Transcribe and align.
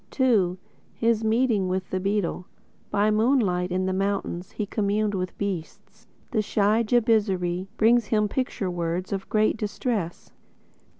II 0.19 0.57
(His 0.95 1.23
Meeting 1.23 1.67
With 1.67 1.91
The 1.91 1.99
Beetle) 1.99 2.47
By 2.89 3.11
moonlight 3.11 3.71
in 3.71 3.85
the 3.85 3.93
mountains 3.93 4.53
He 4.53 4.65
communed 4.65 5.13
with 5.13 5.37
beasts. 5.37 6.07
The 6.31 6.41
shy 6.41 6.81
Jabizri 6.81 7.67
brings 7.77 8.05
him 8.07 8.27
picture 8.27 8.71
words 8.71 9.13
Of 9.13 9.29
great 9.29 9.57
distress. 9.57 10.31